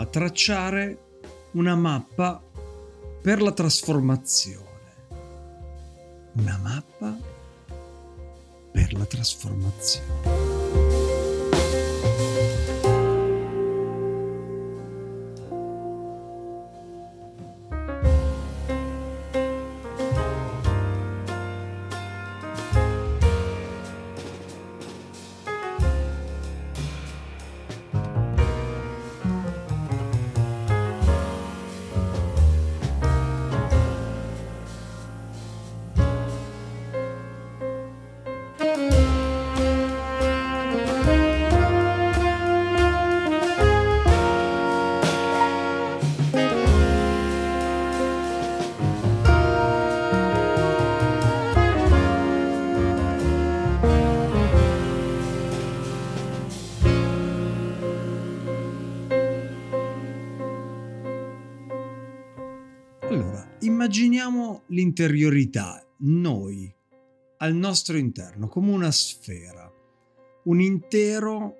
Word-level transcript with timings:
A 0.00 0.06
tracciare 0.06 0.98
una 1.52 1.76
mappa 1.76 2.42
per 3.20 3.42
la 3.42 3.52
trasformazione. 3.52 4.66
Una 6.36 6.58
mappa 6.62 7.18
per 8.72 8.94
la 8.94 9.04
trasformazione. 9.04 10.49
Immaginiamo 63.80 64.64
l'interiorità, 64.66 65.82
noi, 66.00 66.70
al 67.38 67.54
nostro 67.54 67.96
interno, 67.96 68.46
come 68.46 68.72
una 68.72 68.90
sfera, 68.90 69.72
un 70.44 70.60
intero 70.60 71.56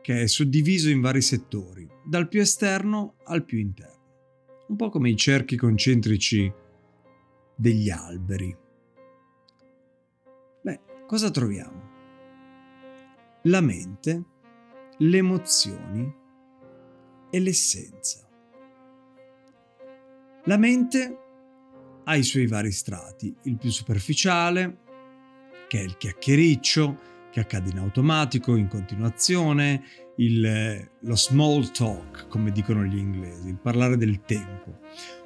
che 0.00 0.22
è 0.22 0.26
suddiviso 0.28 0.90
in 0.90 1.00
vari 1.00 1.20
settori, 1.20 1.84
dal 2.04 2.28
più 2.28 2.40
esterno 2.40 3.16
al 3.24 3.44
più 3.44 3.58
interno, 3.58 4.64
un 4.68 4.76
po' 4.76 4.90
come 4.90 5.10
i 5.10 5.16
cerchi 5.16 5.56
concentrici 5.56 6.52
degli 7.56 7.90
alberi. 7.90 8.56
Beh, 10.62 10.80
cosa 11.08 11.32
troviamo? 11.32 11.82
La 13.42 13.60
mente, 13.60 14.24
le 14.98 15.16
emozioni 15.16 16.14
e 17.28 17.40
l'essenza. 17.40 18.24
La 20.44 20.56
mente 20.58 21.24
ha 22.08 22.16
i 22.16 22.22
suoi 22.22 22.46
vari 22.46 22.72
strati. 22.72 23.34
Il 23.42 23.56
più 23.56 23.70
superficiale, 23.70 24.78
che 25.68 25.80
è 25.80 25.82
il 25.82 25.96
chiacchiericcio, 25.96 27.14
che 27.30 27.40
accade 27.40 27.70
in 27.70 27.78
automatico, 27.78 28.54
in 28.56 28.68
continuazione, 28.68 29.82
il, 30.16 30.88
lo 31.00 31.16
small 31.16 31.70
talk, 31.70 32.28
come 32.28 32.50
dicono 32.52 32.84
gli 32.84 32.96
inglesi, 32.96 33.48
il 33.48 33.58
parlare 33.58 33.96
del 33.96 34.22
tempo. 34.24 34.78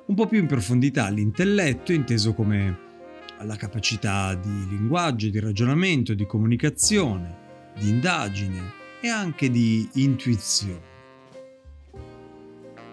Un 0.07 0.15
po' 0.15 0.27
più 0.27 0.39
in 0.39 0.47
profondità 0.47 1.09
l'intelletto, 1.09 1.93
inteso 1.93 2.35
come 2.35 2.89
la 3.43 3.57
capacità 3.57 4.35
di 4.35 4.67
linguaggio, 4.69 5.29
di 5.29 5.39
ragionamento, 5.39 6.15
di 6.15 6.27
comunicazione, 6.27 7.73
di 7.79 7.91
indagine 7.91 8.73
e 9.01 9.09
anche 9.09 9.51
di 9.51 9.89
intuizione. 9.95 10.89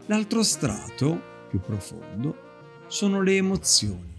L'altro 0.06 0.44
strato, 0.44 1.22
più 1.50 1.60
profondo, 1.60 2.47
sono 2.88 3.22
le 3.22 3.36
emozioni, 3.36 4.16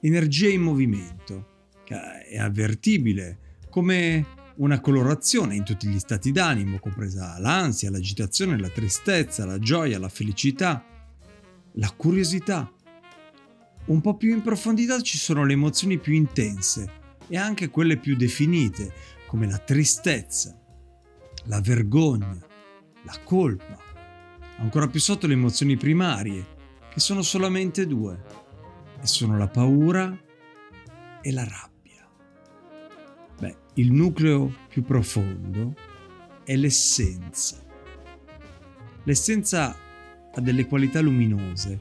energia 0.00 0.48
in 0.48 0.60
movimento, 0.60 1.70
che 1.84 1.94
è 2.24 2.38
avvertibile 2.38 3.38
come 3.70 4.26
una 4.56 4.80
colorazione 4.80 5.54
in 5.54 5.64
tutti 5.64 5.86
gli 5.86 5.98
stati 5.98 6.32
d'animo, 6.32 6.80
compresa 6.80 7.38
l'ansia, 7.38 7.90
l'agitazione, 7.90 8.58
la 8.58 8.70
tristezza, 8.70 9.44
la 9.44 9.58
gioia, 9.58 9.98
la 9.98 10.08
felicità, 10.08 10.84
la 11.72 11.92
curiosità. 11.96 12.72
Un 13.86 14.00
po' 14.00 14.16
più 14.16 14.32
in 14.32 14.42
profondità 14.42 15.00
ci 15.00 15.16
sono 15.16 15.44
le 15.44 15.52
emozioni 15.52 15.98
più 15.98 16.12
intense 16.12 16.90
e 17.28 17.36
anche 17.36 17.68
quelle 17.68 17.98
più 17.98 18.16
definite, 18.16 18.92
come 19.26 19.46
la 19.46 19.58
tristezza, 19.58 20.58
la 21.44 21.60
vergogna, 21.60 22.36
la 23.04 23.18
colpa. 23.22 23.78
Ancora 24.58 24.88
più 24.88 24.98
sotto 24.98 25.26
le 25.28 25.34
emozioni 25.34 25.76
primarie, 25.76 26.54
che 26.96 27.02
sono 27.02 27.20
solamente 27.20 27.86
due, 27.86 28.18
e 29.02 29.06
sono 29.06 29.36
la 29.36 29.48
paura 29.48 30.18
e 31.20 31.30
la 31.30 31.44
rabbia. 31.44 32.08
Beh, 33.38 33.56
il 33.74 33.92
nucleo 33.92 34.50
più 34.66 34.82
profondo 34.82 35.74
è 36.42 36.56
l'essenza. 36.56 37.62
L'essenza 39.02 39.76
ha 40.32 40.40
delle 40.40 40.64
qualità 40.64 41.02
luminose, 41.02 41.78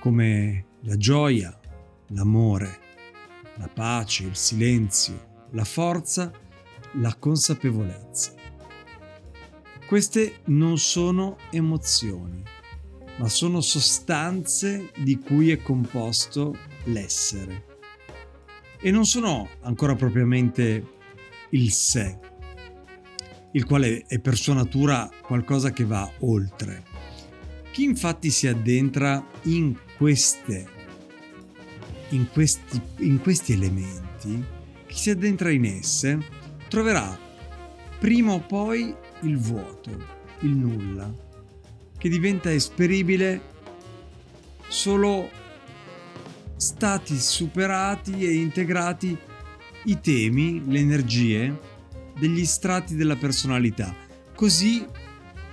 come 0.00 0.64
la 0.84 0.96
gioia, 0.96 1.54
l'amore, 2.06 2.78
la 3.58 3.68
pace, 3.68 4.24
il 4.24 4.36
silenzio, 4.36 5.48
la 5.50 5.64
forza, 5.64 6.32
la 6.92 7.14
consapevolezza. 7.16 8.32
Queste 9.86 10.40
non 10.46 10.78
sono 10.78 11.36
emozioni, 11.50 12.42
ma 13.18 13.28
sono 13.28 13.60
sostanze 13.60 14.90
di 14.96 15.18
cui 15.18 15.50
è 15.50 15.62
composto 15.62 16.56
l'essere. 16.84 17.66
E 18.80 18.90
non 18.90 19.04
sono 19.06 19.48
ancora 19.62 19.94
propriamente 19.94 20.96
il 21.50 21.70
sé, 21.72 22.18
il 23.52 23.64
quale 23.64 24.04
è 24.06 24.18
per 24.18 24.36
sua 24.36 24.54
natura 24.54 25.10
qualcosa 25.22 25.70
che 25.70 25.84
va 25.84 26.10
oltre. 26.20 26.84
Chi 27.72 27.84
infatti 27.84 28.30
si 28.30 28.46
addentra 28.46 29.24
in 29.42 29.76
queste 29.96 30.76
in 32.10 32.28
questi, 32.32 32.80
in 32.98 33.20
questi 33.20 33.52
elementi, 33.52 34.42
chi 34.86 34.96
si 34.96 35.10
addentra 35.10 35.50
in 35.50 35.64
esse, 35.64 36.18
troverà 36.68 37.18
prima 37.98 38.32
o 38.32 38.40
poi 38.40 38.94
il 39.22 39.36
vuoto, 39.36 39.90
il 40.40 40.50
nulla, 40.50 41.12
che 41.98 42.08
diventa 42.08 42.52
esperibile 42.52 43.40
solo 44.68 45.28
stati 46.56 47.18
superati 47.18 48.24
e 48.24 48.34
integrati 48.34 49.16
i 49.84 50.00
temi, 50.00 50.62
le 50.66 50.78
energie 50.78 51.58
degli 52.18 52.44
strati 52.44 52.94
della 52.94 53.16
personalità, 53.16 53.94
così 54.34 54.84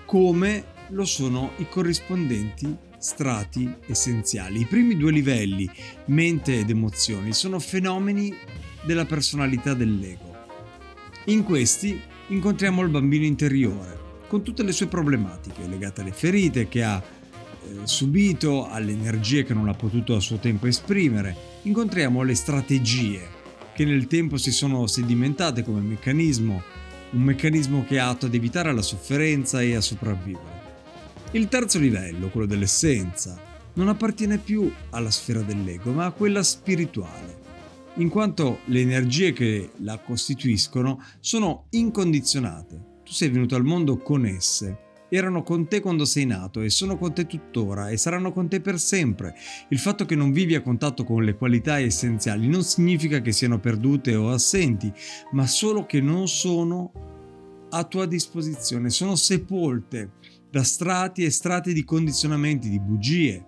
come 0.06 0.74
lo 0.90 1.06
sono 1.06 1.52
i 1.58 1.68
corrispondenti 1.68 2.76
strati 2.98 3.72
essenziali. 3.88 4.62
I 4.62 4.66
primi 4.66 4.98
due 4.98 5.12
livelli, 5.12 5.70
mente 6.06 6.60
ed 6.60 6.70
emozioni, 6.70 7.34
sono 7.34 7.60
fenomeni 7.60 8.36
della 8.84 9.06
personalità 9.06 9.74
dell'ego. 9.74 10.34
In 11.26 11.44
questi 11.44 12.00
incontriamo 12.28 12.82
il 12.82 12.90
bambino 12.90 13.26
interiore, 13.26 14.05
con 14.36 14.44
tutte 14.44 14.64
le 14.64 14.74
sue 14.74 14.88
problematiche 14.88 15.66
legate 15.66 16.02
alle 16.02 16.12
ferite 16.12 16.68
che 16.68 16.84
ha 16.84 17.02
eh, 17.02 17.80
subito, 17.84 18.68
alle 18.68 18.92
energie 18.92 19.46
che 19.46 19.54
non 19.54 19.70
ha 19.70 19.74
potuto 19.74 20.14
a 20.14 20.20
suo 20.20 20.40
tempo 20.40 20.68
esprimere. 20.68 21.34
Incontriamo 21.62 22.22
le 22.22 22.36
strategie 22.36 23.22
che 23.74 23.86
nel 23.86 24.08
tempo 24.08 24.36
si 24.36 24.52
sono 24.52 24.88
sedimentate 24.88 25.64
come 25.64 25.80
meccanismo, 25.80 26.62
un 27.12 27.22
meccanismo 27.22 27.86
che 27.86 27.96
è 27.96 28.00
atto 28.00 28.26
ad 28.26 28.34
evitare 28.34 28.74
la 28.74 28.82
sofferenza 28.82 29.62
e 29.62 29.74
a 29.74 29.80
sopravvivere. 29.80 30.64
Il 31.32 31.48
terzo 31.48 31.80
livello, 31.80 32.28
quello 32.28 32.46
dell'essenza, 32.46 33.40
non 33.76 33.88
appartiene 33.88 34.38
più 34.38 34.70
alla 34.90 35.12
sfera 35.12 35.44
dell'ego, 35.44 35.94
ma 35.94 36.08
a 36.08 36.12
quella 36.12 36.44
spirituale, 36.44 37.38
in 37.96 38.10
quanto 38.10 38.60
le 38.66 38.82
energie 38.82 39.32
che 39.32 39.70
la 39.78 39.98
costituiscono 39.98 41.02
sono 41.22 41.68
incondizionate. 41.70 42.95
Tu 43.06 43.12
sei 43.12 43.30
venuto 43.30 43.56
al 43.56 43.64
mondo 43.64 43.98
con 43.98 44.26
esse, 44.26 44.86
erano 45.10 45.44
con 45.44 45.68
te 45.68 45.80
quando 45.80 46.06
sei 46.06 46.26
nato 46.26 46.62
e 46.62 46.70
sono 46.70 46.98
con 46.98 47.14
te 47.14 47.28
tuttora 47.28 47.90
e 47.90 47.98
saranno 47.98 48.32
con 48.32 48.50
te 48.50 48.62
per 48.62 48.80
sempre. 48.80 49.36
Il 49.70 49.78
fatto 49.78 50.06
che 50.06 50.16
non 50.16 50.32
vivi 50.32 50.56
a 50.56 50.62
contatto 50.62 51.04
con 51.04 51.24
le 51.24 51.36
qualità 51.36 51.80
essenziali 51.80 52.48
non 52.48 52.64
significa 52.64 53.22
che 53.22 53.32
siano 53.32 53.60
perdute 53.60 54.16
o 54.16 54.32
assenti, 54.32 54.92
ma 55.34 55.46
solo 55.46 55.86
che 55.86 56.02
non 56.02 56.28
sono 56.28 56.92
a 57.70 57.84
tua 57.84 58.06
disposizione, 58.06 58.90
sono 58.90 59.16
sepolte 59.16 60.14
da 60.50 60.64
strati 60.64 61.24
e 61.24 61.30
strati 61.30 61.74
di 61.74 61.84
condizionamenti, 61.84 62.70
di 62.70 62.80
bugie, 62.80 63.46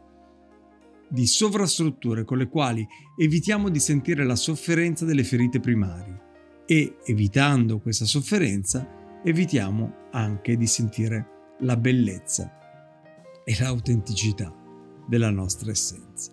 di 1.10 1.26
sovrastrutture 1.26 2.26
con 2.26 2.38
le 2.38 2.50
quali 2.50 2.86
evitiamo 3.18 3.70
di 3.70 3.80
sentire 3.80 4.26
la 4.26 4.36
sofferenza 4.36 5.06
delle 5.06 5.24
ferite 5.24 5.60
primarie. 5.60 6.26
E 6.66 6.98
evitando 7.06 7.80
questa 7.80 8.04
sofferenza 8.04 8.86
evitiamo 9.28 10.08
anche 10.12 10.56
di 10.56 10.66
sentire 10.68 11.56
la 11.60 11.76
bellezza 11.76 12.50
e 13.44 13.58
l'autenticità 13.60 14.56
della 15.06 15.30
nostra 15.30 15.72
essenza. 15.72 16.32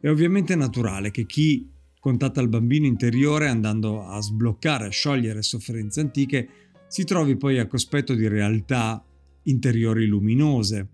È 0.00 0.08
ovviamente 0.08 0.56
naturale 0.56 1.12
che 1.12 1.26
chi 1.26 1.70
contatta 2.00 2.40
il 2.40 2.48
bambino 2.48 2.86
interiore 2.86 3.48
andando 3.48 4.04
a 4.04 4.20
sbloccare, 4.20 4.86
a 4.86 4.90
sciogliere 4.90 5.42
sofferenze 5.42 6.00
antiche, 6.00 6.48
si 6.88 7.04
trovi 7.04 7.36
poi 7.36 7.60
a 7.60 7.68
cospetto 7.68 8.14
di 8.14 8.26
realtà 8.26 9.04
interiori 9.44 10.06
luminose, 10.06 10.88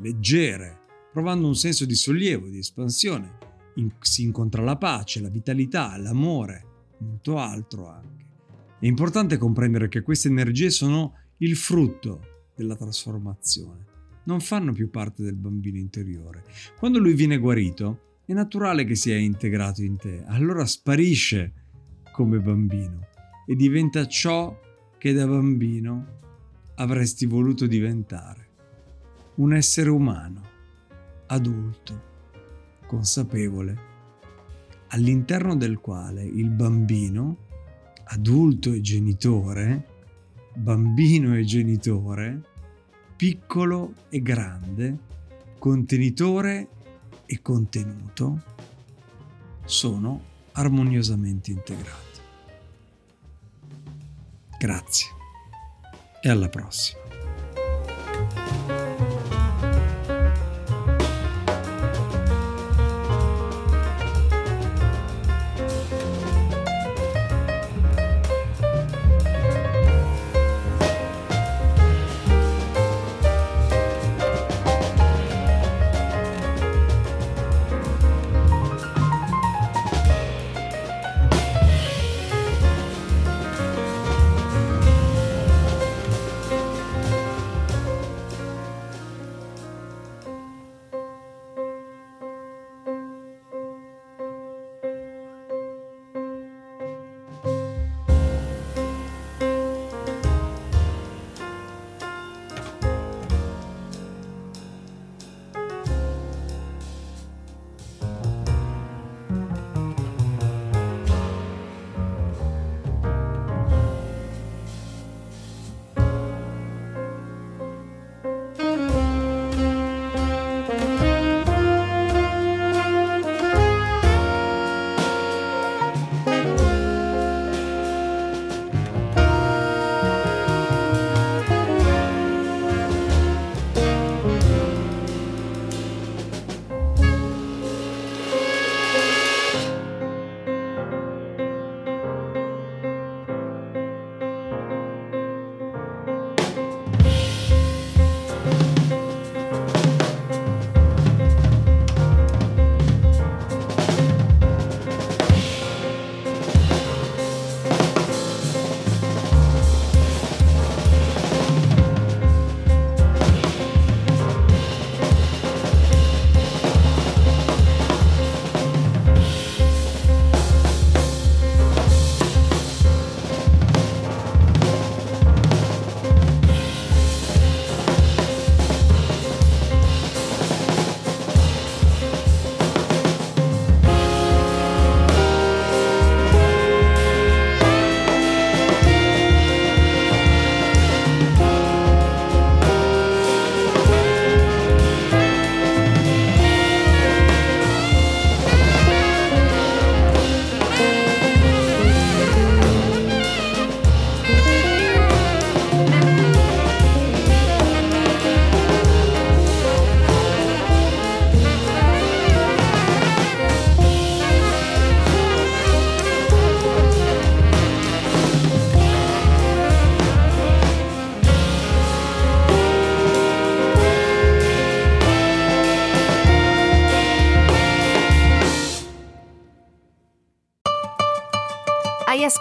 leggere, 0.00 0.80
provando 1.12 1.46
un 1.46 1.54
senso 1.54 1.84
di 1.84 1.94
sollievo, 1.94 2.48
di 2.48 2.58
espansione. 2.58 3.38
In, 3.76 3.92
si 4.00 4.22
incontra 4.22 4.64
la 4.64 4.76
pace, 4.76 5.20
la 5.20 5.28
vitalità, 5.28 5.96
l'amore, 5.98 6.64
molto 6.98 7.38
altro 7.38 7.86
anche. 7.86 8.27
È 8.80 8.86
importante 8.86 9.38
comprendere 9.38 9.88
che 9.88 10.02
queste 10.02 10.28
energie 10.28 10.70
sono 10.70 11.14
il 11.38 11.56
frutto 11.56 12.50
della 12.54 12.76
trasformazione, 12.76 13.84
non 14.24 14.40
fanno 14.40 14.72
più 14.72 14.88
parte 14.88 15.24
del 15.24 15.34
bambino 15.34 15.78
interiore. 15.78 16.44
Quando 16.78 17.00
lui 17.00 17.14
viene 17.14 17.38
guarito, 17.38 18.20
è 18.24 18.32
naturale 18.32 18.84
che 18.84 18.94
sia 18.94 19.16
integrato 19.16 19.82
in 19.82 19.96
te, 19.96 20.22
allora 20.26 20.64
sparisce 20.64 21.52
come 22.12 22.38
bambino 22.38 23.08
e 23.46 23.56
diventa 23.56 24.06
ciò 24.06 24.56
che 24.96 25.12
da 25.12 25.26
bambino 25.26 26.18
avresti 26.76 27.26
voluto 27.26 27.66
diventare. 27.66 28.46
Un 29.36 29.54
essere 29.54 29.90
umano, 29.90 30.42
adulto, 31.26 32.02
consapevole, 32.86 33.76
all'interno 34.88 35.56
del 35.56 35.78
quale 35.78 36.22
il 36.22 36.50
bambino, 36.50 37.47
adulto 38.10 38.72
e 38.72 38.80
genitore, 38.80 39.86
bambino 40.54 41.36
e 41.36 41.44
genitore, 41.44 42.40
piccolo 43.16 43.94
e 44.08 44.20
grande, 44.22 44.96
contenitore 45.58 46.68
e 47.26 47.42
contenuto, 47.42 48.42
sono 49.64 50.22
armoniosamente 50.52 51.50
integrati. 51.50 52.20
Grazie 54.58 55.08
e 56.20 56.28
alla 56.28 56.48
prossima. 56.48 57.07